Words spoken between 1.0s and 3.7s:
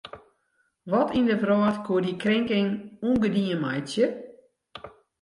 yn de wrâld koe dy krinking ûngedien